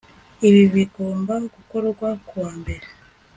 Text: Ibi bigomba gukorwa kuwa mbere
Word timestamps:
Ibi 0.47 0.63
bigomba 0.73 1.33
gukorwa 1.53 2.07
kuwa 2.27 2.51
mbere 2.59 2.85